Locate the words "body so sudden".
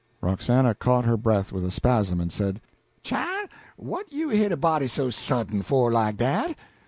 4.57-5.61